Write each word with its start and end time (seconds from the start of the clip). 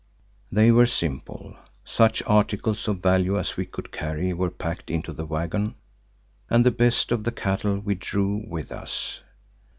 They 0.51 0.71
were 0.71 0.87
simple; 0.87 1.55
such 1.85 2.23
articles 2.25 2.87
of 2.87 3.03
value 3.03 3.37
as 3.37 3.55
we 3.55 3.67
could 3.67 3.91
carry 3.91 4.33
were 4.33 4.49
packed 4.49 4.89
into 4.89 5.13
the 5.13 5.27
waggon 5.27 5.75
and 6.49 6.65
the 6.65 6.71
best 6.71 7.11
of 7.11 7.23
the 7.23 7.31
cattle 7.31 7.77
we 7.77 7.93
drove 7.93 8.45
with 8.47 8.71
us. 8.71 9.21